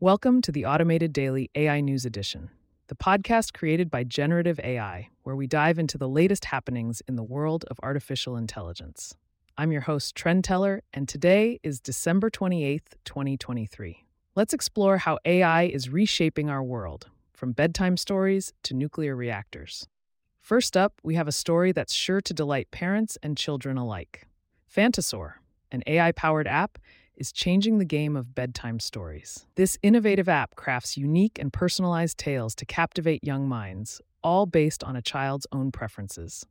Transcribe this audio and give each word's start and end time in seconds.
Welcome 0.00 0.42
to 0.42 0.52
the 0.52 0.66
Automated 0.66 1.14
Daily 1.14 1.50
AI 1.54 1.80
News 1.80 2.04
Edition, 2.04 2.50
the 2.88 2.94
podcast 2.94 3.54
created 3.54 3.90
by 3.90 4.04
Generative 4.04 4.60
AI, 4.60 5.08
where 5.22 5.34
we 5.34 5.46
dive 5.46 5.78
into 5.78 5.96
the 5.96 6.06
latest 6.06 6.44
happenings 6.44 7.00
in 7.08 7.16
the 7.16 7.22
world 7.22 7.64
of 7.70 7.80
artificial 7.82 8.36
intelligence. 8.36 9.16
I'm 9.56 9.72
your 9.72 9.80
host, 9.80 10.14
Trend 10.14 10.44
Teller, 10.44 10.82
and 10.92 11.08
today 11.08 11.60
is 11.62 11.80
December 11.80 12.28
28th, 12.28 12.92
2023. 13.06 14.04
Let's 14.34 14.52
explore 14.52 14.98
how 14.98 15.18
AI 15.24 15.62
is 15.62 15.88
reshaping 15.88 16.50
our 16.50 16.62
world, 16.62 17.08
from 17.32 17.52
bedtime 17.52 17.96
stories 17.96 18.52
to 18.64 18.74
nuclear 18.74 19.16
reactors. 19.16 19.88
First 20.42 20.76
up, 20.76 20.92
we 21.02 21.14
have 21.14 21.26
a 21.26 21.32
story 21.32 21.72
that's 21.72 21.94
sure 21.94 22.20
to 22.20 22.34
delight 22.34 22.70
parents 22.70 23.16
and 23.22 23.34
children 23.34 23.78
alike. 23.78 24.26
Fantasaur, 24.70 25.36
an 25.72 25.82
AI 25.86 26.12
powered 26.12 26.46
app, 26.46 26.76
is 27.16 27.32
changing 27.32 27.78
the 27.78 27.84
game 27.84 28.16
of 28.16 28.34
bedtime 28.34 28.78
stories. 28.78 29.46
This 29.54 29.78
innovative 29.82 30.28
app 30.28 30.54
crafts 30.54 30.96
unique 30.96 31.38
and 31.38 31.52
personalized 31.52 32.18
tales 32.18 32.54
to 32.56 32.66
captivate 32.66 33.24
young 33.24 33.48
minds, 33.48 34.00
all 34.22 34.46
based 34.46 34.84
on 34.84 34.96
a 34.96 35.02
child's 35.02 35.46
own 35.52 35.72
preferences. 35.72 36.44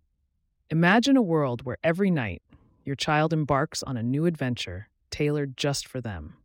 Imagine 0.70 1.16
a 1.18 1.22
world 1.22 1.64
where 1.64 1.78
every 1.84 2.10
night 2.10 2.42
your 2.84 2.96
child 2.96 3.34
embarks 3.34 3.84
on 3.84 3.98
a 3.98 4.04
new 4.04 4.26
adventure 4.26 4.90
tailored 5.12 5.56
just 5.56 5.88
for 5.88 6.02
them. 6.02 6.36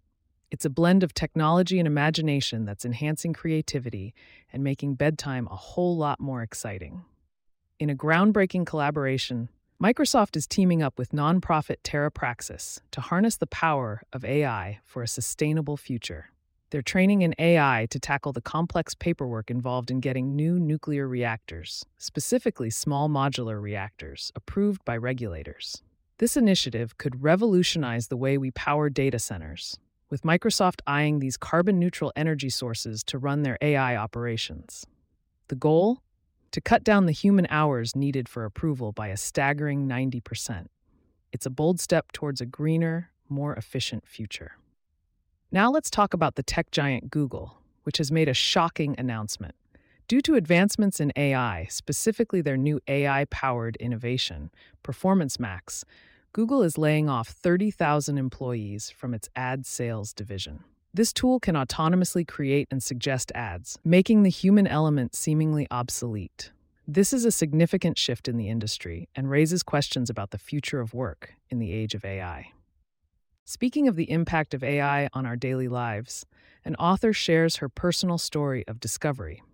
It's 0.50 0.64
a 0.64 0.70
blend 0.70 1.02
of 1.02 1.14
technology 1.14 1.78
and 1.78 1.86
imagination 1.86 2.64
that's 2.64 2.84
enhancing 2.84 3.32
creativity 3.32 4.14
and 4.52 4.64
making 4.64 4.96
bedtime 4.96 5.48
a 5.50 5.56
whole 5.56 5.96
lot 5.96 6.20
more 6.20 6.42
exciting. 6.42 7.04
In 7.78 7.88
a 7.88 7.94
groundbreaking 7.94 8.66
collaboration, 8.66 9.48
Microsoft 9.82 10.36
is 10.36 10.46
teaming 10.46 10.82
up 10.82 10.98
with 10.98 11.12
nonprofit 11.12 11.76
Terra 11.82 12.10
Praxis 12.10 12.82
to 12.90 13.00
harness 13.00 13.38
the 13.38 13.46
power 13.46 14.02
of 14.12 14.26
AI 14.26 14.78
for 14.84 15.02
a 15.02 15.08
sustainable 15.08 15.78
future. 15.78 16.26
They're 16.68 16.82
training 16.82 17.24
an 17.24 17.34
AI 17.38 17.86
to 17.88 17.98
tackle 17.98 18.34
the 18.34 18.42
complex 18.42 18.94
paperwork 18.94 19.50
involved 19.50 19.90
in 19.90 20.00
getting 20.00 20.36
new 20.36 20.58
nuclear 20.58 21.08
reactors, 21.08 21.86
specifically 21.96 22.68
small 22.68 23.08
modular 23.08 23.58
reactors, 23.58 24.30
approved 24.36 24.84
by 24.84 24.98
regulators. 24.98 25.82
This 26.18 26.36
initiative 26.36 26.98
could 26.98 27.22
revolutionize 27.22 28.08
the 28.08 28.18
way 28.18 28.36
we 28.36 28.50
power 28.50 28.90
data 28.90 29.18
centers, 29.18 29.78
with 30.10 30.24
Microsoft 30.24 30.82
eyeing 30.86 31.20
these 31.20 31.38
carbon 31.38 31.78
neutral 31.78 32.12
energy 32.14 32.50
sources 32.50 33.02
to 33.04 33.16
run 33.16 33.44
their 33.44 33.56
AI 33.62 33.96
operations. 33.96 34.86
The 35.48 35.56
goal? 35.56 36.02
To 36.52 36.60
cut 36.60 36.84
down 36.84 37.06
the 37.06 37.12
human 37.12 37.46
hours 37.50 37.94
needed 37.94 38.28
for 38.28 38.44
approval 38.44 38.92
by 38.92 39.08
a 39.08 39.16
staggering 39.16 39.86
90%. 39.86 40.66
It's 41.32 41.46
a 41.46 41.50
bold 41.50 41.80
step 41.80 42.12
towards 42.12 42.40
a 42.40 42.46
greener, 42.46 43.10
more 43.28 43.54
efficient 43.54 44.06
future. 44.06 44.52
Now 45.52 45.70
let's 45.70 45.90
talk 45.90 46.14
about 46.14 46.34
the 46.34 46.42
tech 46.42 46.70
giant 46.70 47.10
Google, 47.10 47.58
which 47.84 47.98
has 47.98 48.10
made 48.10 48.28
a 48.28 48.34
shocking 48.34 48.94
announcement. 48.98 49.54
Due 50.08 50.20
to 50.22 50.34
advancements 50.34 50.98
in 50.98 51.12
AI, 51.14 51.66
specifically 51.70 52.40
their 52.40 52.56
new 52.56 52.80
AI 52.88 53.26
powered 53.26 53.76
innovation, 53.76 54.50
Performance 54.82 55.38
Max, 55.38 55.84
Google 56.32 56.62
is 56.62 56.78
laying 56.78 57.08
off 57.08 57.28
30,000 57.28 58.18
employees 58.18 58.90
from 58.90 59.14
its 59.14 59.28
ad 59.36 59.66
sales 59.66 60.12
division. 60.12 60.64
This 60.92 61.12
tool 61.12 61.38
can 61.38 61.54
autonomously 61.54 62.26
create 62.26 62.66
and 62.68 62.82
suggest 62.82 63.30
ads, 63.32 63.78
making 63.84 64.24
the 64.24 64.30
human 64.30 64.66
element 64.66 65.14
seemingly 65.14 65.68
obsolete. 65.70 66.50
This 66.88 67.12
is 67.12 67.24
a 67.24 67.30
significant 67.30 67.96
shift 67.96 68.26
in 68.26 68.36
the 68.36 68.48
industry 68.48 69.08
and 69.14 69.30
raises 69.30 69.62
questions 69.62 70.10
about 70.10 70.30
the 70.30 70.38
future 70.38 70.80
of 70.80 70.92
work 70.92 71.34
in 71.48 71.60
the 71.60 71.72
age 71.72 71.94
of 71.94 72.04
AI. 72.04 72.50
Speaking 73.44 73.86
of 73.86 73.94
the 73.94 74.10
impact 74.10 74.52
of 74.52 74.64
AI 74.64 75.08
on 75.12 75.26
our 75.26 75.36
daily 75.36 75.68
lives, 75.68 76.26
an 76.64 76.74
author 76.74 77.12
shares 77.12 77.56
her 77.56 77.68
personal 77.68 78.18
story 78.18 78.66
of 78.66 78.80
discovery. 78.80 79.44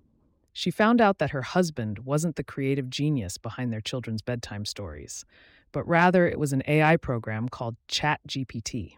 She 0.55 0.71
found 0.71 1.03
out 1.03 1.19
that 1.19 1.33
her 1.33 1.43
husband 1.43 1.99
wasn't 1.99 2.37
the 2.37 2.45
creative 2.45 2.89
genius 2.89 3.37
behind 3.37 3.75
their 3.75 3.83
children's 3.83 4.23
bedtime 4.23 4.65
stories, 4.65 5.27
but 5.71 5.87
rather 5.87 6.27
it 6.27 6.39
was 6.39 6.55
an 6.55 6.63
AI 6.67 6.97
program 6.97 7.51
called 7.51 7.77
ChatGPT. 7.89 8.97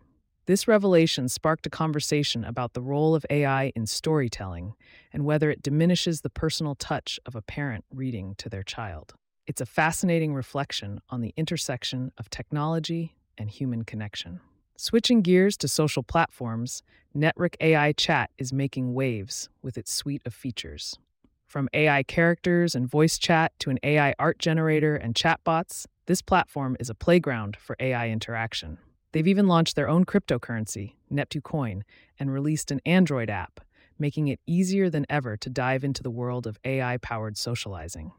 This 0.48 0.66
revelation 0.66 1.28
sparked 1.28 1.66
a 1.66 1.70
conversation 1.70 2.42
about 2.42 2.72
the 2.72 2.81
role 2.81 3.14
of 3.14 3.26
AI 3.28 3.70
in 3.76 3.84
storytelling 3.84 4.72
and 5.12 5.26
whether 5.26 5.50
it 5.50 5.62
diminishes 5.62 6.22
the 6.22 6.31
personal 6.31 6.75
touch 6.75 7.20
of 7.26 7.34
a 7.34 7.42
parent 7.42 7.84
reading 7.92 8.34
to 8.38 8.48
their 8.48 8.62
child. 8.62 9.12
It's 9.47 9.60
a 9.60 9.66
fascinating 9.66 10.32
reflection 10.32 11.03
on 11.10 11.20
the 11.20 11.34
intersection 11.36 12.12
of 12.16 12.31
technology 12.31 13.14
and 13.36 13.50
human 13.50 13.84
connection. 13.84 14.41
Switching 14.75 15.20
gears 15.20 15.54
to 15.59 15.69
social 15.69 16.03
platforms, 16.03 16.82
Netwrck 17.15 17.56
AI 17.60 17.92
Chat 17.92 18.30
is 18.38 18.50
making 18.50 18.94
waves 18.94 19.50
with 19.60 19.76
its 19.76 19.92
suite 19.92 20.22
of 20.25 20.32
features. 20.32 20.98
From 21.47 21.69
AI 21.75 22.03
characters 22.04 22.75
and 22.75 22.88
voice 22.88 23.19
chat 23.19 23.53
to 23.59 23.69
an 23.69 23.78
AI 23.82 24.15
art 24.19 24.38
generator 24.38 24.97
and 24.97 25.15
chatbots, 25.15 25.84
this 26.06 26.22
platform 26.22 26.75
is 26.80 26.88
a 26.88 26.94
playground 26.94 27.59
for 27.60 27.76
AI 27.78 28.09
interaction. 28.09 28.78
They've 29.12 29.26
even 29.26 29.46
launched 29.46 29.76
their 29.76 29.88
own 29.88 30.04
cryptocurrency, 30.04 30.94
Net2 31.12 31.42
Coin, 31.42 31.84
and 32.19 32.32
released 32.32 32.70
an 32.70 32.80
Android 32.84 33.30
app, 33.30 33.60
making 33.98 34.28
it 34.28 34.41
easier 34.46 34.91
than 34.91 35.06
ever 35.08 35.36
to 35.36 35.50
dive 35.50 35.82
into 35.82 36.02
the 36.02 36.10
world 36.10 36.46
of 36.46 36.58
AI 36.64 36.98
powered 36.98 37.36
socializing. 37.36 38.12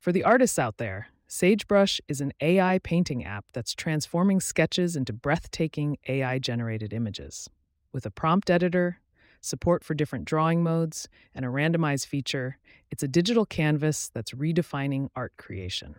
For 0.00 0.12
the 0.12 0.24
artists 0.24 0.58
out 0.58 0.78
there, 0.78 1.08
Sagebrush 1.26 2.00
is 2.08 2.20
an 2.20 2.32
AI 2.40 2.78
painting 2.80 3.24
app 3.24 3.46
that's 3.52 3.74
transforming 3.74 4.40
sketches 4.40 4.96
into 4.96 5.12
breathtaking 5.12 5.96
AI 6.08 6.38
generated 6.38 6.92
images. 6.92 7.48
With 7.92 8.04
a 8.04 8.10
prompt 8.10 8.50
editor, 8.50 9.00
support 9.40 9.84
for 9.84 9.94
different 9.94 10.26
drawing 10.26 10.62
modes, 10.62 11.08
and 11.34 11.44
a 11.44 11.48
randomized 11.48 12.06
feature, 12.06 12.58
it's 12.90 13.02
a 13.02 13.08
digital 13.08 13.46
canvas 13.46 14.10
that's 14.12 14.32
redefining 14.32 15.08
art 15.16 15.32
creation. 15.36 15.94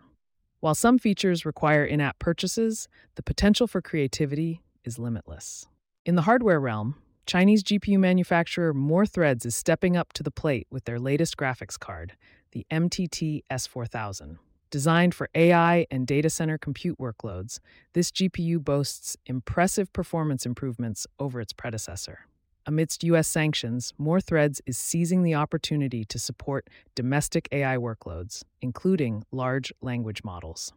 While 0.59 0.75
some 0.75 0.97
features 0.97 1.45
require 1.45 1.85
in 1.85 2.01
app 2.01 2.19
purchases, 2.19 2.87
the 3.15 3.23
potential 3.23 3.67
for 3.67 3.81
creativity 3.81 4.61
is 4.83 4.97
limitless. 4.97 5.67
In 6.05 6.15
the 6.15 6.23
hardware 6.23 6.59
realm, 6.59 6.95
Chinese 7.25 7.63
GPU 7.63 7.97
manufacturer 7.99 8.73
Moore 8.73 9.05
Threads 9.05 9.45
is 9.45 9.55
stepping 9.55 9.97
up 9.97 10.13
to 10.13 10.23
the 10.23 10.31
plate 10.31 10.67
with 10.69 10.85
their 10.85 10.99
latest 10.99 11.37
graphics 11.37 11.79
card, 11.79 12.13
the 12.51 12.65
MTT 12.71 13.41
S4000. 13.51 14.37
Designed 14.69 15.15
for 15.15 15.29
AI 15.33 15.85
and 15.89 16.05
data 16.05 16.29
center 16.29 16.57
compute 16.57 16.97
workloads, 16.99 17.59
this 17.93 18.11
GPU 18.11 18.63
boasts 18.63 19.15
impressive 19.25 19.91
performance 19.93 20.45
improvements 20.45 21.07
over 21.19 21.39
its 21.39 21.53
predecessor. 21.53 22.27
Amidst 22.67 23.03
U.S. 23.03 23.27
sanctions, 23.27 23.93
Moore 23.99 24.19
Threads 24.19 24.59
is 24.65 24.75
seizing 24.75 25.21
the 25.21 25.35
opportunity 25.35 26.03
to 26.05 26.17
support 26.17 26.67
domestic 26.95 27.47
AI 27.51 27.77
workloads, 27.77 28.41
including 28.59 29.23
large 29.31 29.71
language 29.83 30.23
models. 30.23 30.73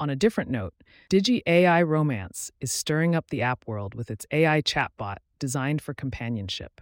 On 0.00 0.10
a 0.10 0.16
different 0.16 0.50
note, 0.50 0.74
Digi 1.08 1.42
AI 1.46 1.82
Romance 1.82 2.50
is 2.60 2.72
stirring 2.72 3.14
up 3.14 3.30
the 3.30 3.42
app 3.42 3.64
world 3.68 3.94
with 3.94 4.10
its 4.10 4.26
AI 4.32 4.62
chatbot 4.62 5.18
designed 5.38 5.80
for 5.80 5.94
companionship. 5.94 6.80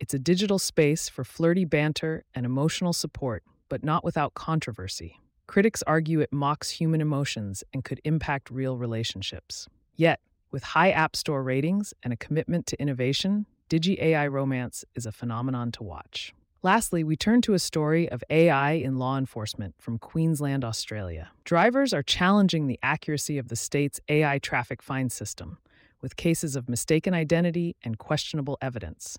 It's 0.00 0.14
a 0.14 0.18
digital 0.18 0.58
space 0.58 1.08
for 1.08 1.22
flirty 1.22 1.64
banter 1.64 2.24
and 2.34 2.44
emotional 2.44 2.92
support, 2.92 3.44
but 3.68 3.84
not 3.84 4.02
without 4.02 4.34
controversy. 4.34 5.20
Critics 5.46 5.82
argue 5.86 6.18
it 6.18 6.32
mocks 6.32 6.70
human 6.70 7.00
emotions 7.00 7.62
and 7.72 7.84
could 7.84 8.00
impact 8.02 8.50
real 8.50 8.76
relationships. 8.76 9.68
Yet, 9.94 10.18
with 10.50 10.64
high 10.64 10.90
App 10.90 11.14
Store 11.14 11.44
ratings 11.44 11.94
and 12.02 12.12
a 12.12 12.16
commitment 12.16 12.66
to 12.66 12.80
innovation, 12.80 13.46
Digi 13.72 13.98
AI 14.02 14.26
romance 14.26 14.84
is 14.94 15.06
a 15.06 15.12
phenomenon 15.12 15.72
to 15.72 15.82
watch. 15.82 16.34
Lastly, 16.62 17.02
we 17.02 17.16
turn 17.16 17.40
to 17.40 17.54
a 17.54 17.58
story 17.58 18.06
of 18.06 18.22
AI 18.28 18.72
in 18.72 18.98
law 18.98 19.16
enforcement 19.16 19.76
from 19.78 19.96
Queensland, 19.96 20.62
Australia. 20.62 21.30
Drivers 21.44 21.94
are 21.94 22.02
challenging 22.02 22.66
the 22.66 22.78
accuracy 22.82 23.38
of 23.38 23.48
the 23.48 23.56
state's 23.56 23.98
AI 24.10 24.38
traffic 24.40 24.82
fine 24.82 25.08
system, 25.08 25.56
with 26.02 26.16
cases 26.16 26.54
of 26.54 26.68
mistaken 26.68 27.14
identity 27.14 27.74
and 27.82 27.96
questionable 27.96 28.58
evidence. 28.60 29.18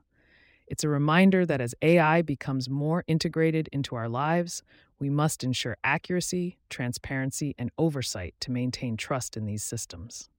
It's 0.68 0.84
a 0.84 0.88
reminder 0.88 1.47
that 1.47 1.59
as 1.59 1.74
AI 1.81 2.22
becomes 2.22 2.69
more 2.69 3.04
integrated 3.07 3.69
into 3.72 3.95
our 3.95 4.07
lives, 4.07 4.62
we 5.00 5.10
must 5.10 5.44
ensure 5.44 5.78
accuracy, 5.83 6.60
transparency, 6.69 7.56
and 7.57 7.72
oversight 7.80 8.36
to 8.42 8.51
maintain 8.51 8.98
trust 8.98 9.36
in 9.36 9.48
these 9.48 9.63
systems. 9.63 10.30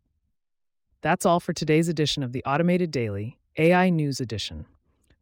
That's 1.01 1.27
all 1.27 1.41
for 1.41 1.53
today's 1.53 1.89
edition 1.89 2.23
of 2.23 2.31
the 2.31 2.45
Automated 2.45 2.93
Daily 2.93 3.39
AI 3.57 3.89
News 3.89 4.19
Edition. 4.19 4.67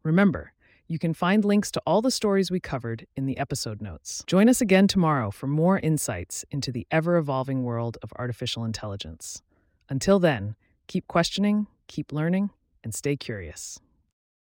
Remember, 0.01 0.53
you 0.87 0.97
can 0.97 1.13
find 1.13 1.45
links 1.45 1.69
to 1.69 1.81
all 1.85 2.01
the 2.01 2.09
stories 2.09 2.49
we 2.49 2.59
covered 2.59 3.05
in 3.15 3.27
the 3.27 3.37
episode 3.37 3.79
notes. 3.79 4.23
Join 4.25 4.49
us 4.49 4.59
again 4.59 4.87
tomorrow 4.87 5.29
for 5.29 5.45
more 5.45 5.77
insights 5.77 6.43
into 6.49 6.71
the 6.71 6.87
ever 6.89 7.17
evolving 7.17 7.63
world 7.63 7.99
of 8.01 8.11
artificial 8.15 8.65
intelligence. 8.65 9.43
Until 9.87 10.17
then, 10.17 10.55
keep 10.87 11.07
questioning, 11.07 11.67
keep 11.87 12.11
learning, 12.11 12.49
and 12.83 12.95
stay 12.95 13.15
curious. 13.15 13.79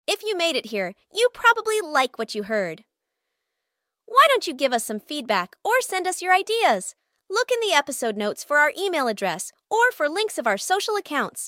If 0.08 0.24
you 0.24 0.36
made 0.36 0.56
it 0.56 0.66
here, 0.66 0.94
you 1.14 1.28
probably 1.32 1.80
like 1.80 2.18
what 2.18 2.34
you 2.34 2.42
heard. 2.42 2.82
Why 4.06 4.26
don't 4.28 4.48
you 4.48 4.54
give 4.54 4.72
us 4.72 4.84
some 4.84 4.98
feedback 4.98 5.54
or 5.64 5.80
send 5.82 6.08
us 6.08 6.20
your 6.20 6.34
ideas? 6.34 6.96
Look 7.30 7.52
in 7.52 7.60
the 7.60 7.76
episode 7.76 8.16
notes 8.16 8.42
for 8.42 8.56
our 8.56 8.72
email 8.76 9.06
address 9.06 9.52
or 9.70 9.92
for 9.92 10.08
links 10.08 10.36
of 10.36 10.48
our 10.48 10.58
social 10.58 10.96
accounts. 10.96 11.46